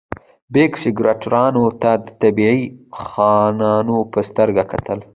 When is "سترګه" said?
4.29-4.63